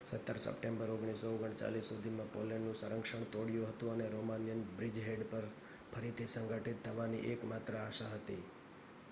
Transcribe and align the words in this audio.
17 0.05 0.37
September 0.37 0.89
1939 0.89 1.81
સુધીમાં 1.81 2.29
પોલેન્ડનું 2.29 2.75
સંરક્ષણ 2.75 3.27
તોડ્યું 3.31 3.69
હતું 3.69 3.93
અને 3.93 4.07
રોમાનિયન 4.09 4.63
બ્રિજહેડ 4.77 5.23
પર 5.25 5.45
ફરીથી 5.93 6.27
સંગઠિત 6.27 6.83
થવાની 6.83 7.27
એક 7.31 7.43
માત્ર 7.43 7.77
આશા 7.77 8.09
હતી 8.09 8.43